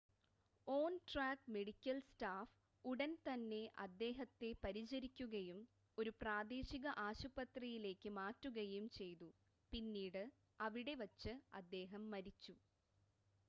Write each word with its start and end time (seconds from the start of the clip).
on-track 0.67 1.51
medical 1.51 1.97
staff 2.05 2.55
ഉടൻ 2.85 3.11
തന്നെ 3.19 3.59
അദ്ദേഹത്തെ 3.83 4.49
പരിചരിക്കുകയും 4.63 5.59
ഒരു 5.97 6.13
പ്രാദേശിക 6.21 6.87
ആശുപത്രിയിലേക്ക് 7.05 8.11
മാറ്റുകയും 8.17 8.87
ചെയ്തു 8.97 9.29
പിന്നീട് 9.73 10.23
അവിടെ 10.59 10.95
വച്ച് 11.03 11.33
അദ്ദേഹം 11.61 12.03
മരിച്ചു 12.11 12.55